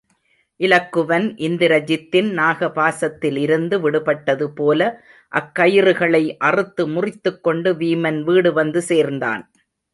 [0.59, 4.79] இலக்குவன் இந்திரஜித்தின் நாகபாசத்தில் இருந்து விடுபட்டது போல
[5.31, 9.43] அக்கயிறுகளை அறுத்து முறித்துக் கொண்டு வீமன் வீடு வந்து சேர்ந்தான்.